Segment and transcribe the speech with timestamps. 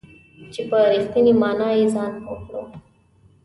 [0.53, 2.63] چې په رښتینې معنا یې ځان پوه کړو.